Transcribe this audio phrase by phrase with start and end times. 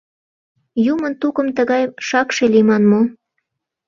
[0.91, 3.01] Юмын тукым тыгай шакше лийман мо?